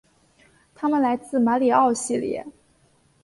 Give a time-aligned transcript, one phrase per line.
[0.73, 2.43] 他们来自马里奥系列。